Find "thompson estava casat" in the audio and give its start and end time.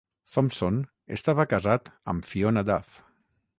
0.29-1.93